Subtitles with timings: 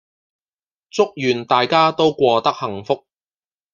[0.89, 3.05] 祝願大家都過得幸福